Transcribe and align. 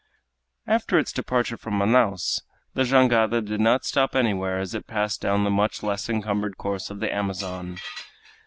After 0.65 0.97
its 0.97 1.11
departure 1.11 1.57
from 1.57 1.75
Manaos 1.77 2.41
the 2.73 2.81
jangada 2.81 3.39
did 3.39 3.59
not 3.59 3.85
stop 3.85 4.15
anywhere 4.15 4.57
as 4.57 4.73
it 4.73 4.87
passed 4.87 5.21
down 5.21 5.43
the 5.43 5.51
much 5.51 5.83
less 5.83 6.09
encumbered 6.09 6.57
course 6.57 6.89
of 6.89 6.99
the 7.01 7.13
Amazon. 7.13 7.77